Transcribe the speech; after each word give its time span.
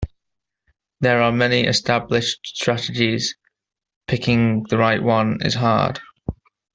There 1.01 1.21
are 1.21 1.31
many 1.31 1.67
established 1.67 2.39
strategies, 2.43 3.35
picking 4.07 4.63
the 4.67 4.79
right 4.79 5.03
one 5.03 5.37
is 5.45 5.53
hard. 5.53 6.01